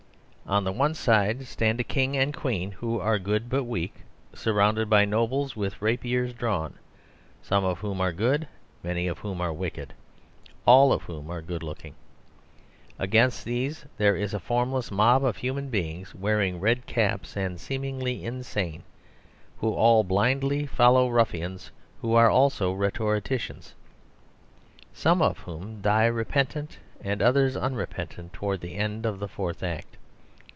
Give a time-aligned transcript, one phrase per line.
[0.47, 3.93] On the one side stand a king and queen who are good but weak,
[4.33, 6.73] surrounded by nobles with rapiers drawn;
[7.41, 8.49] some of whom are good,
[8.83, 9.93] many of whom are wicked,
[10.65, 11.95] all of whom are good looking.
[12.99, 18.25] Against these there is a formless mob of human beings, wearing red caps and seemingly
[18.25, 18.83] insane,
[19.59, 21.71] who all blindly follow ruffians
[22.01, 23.73] who are also rhetoricians;
[24.91, 29.95] some of whom die repentant and others unrepentant towards the end of the fourth act.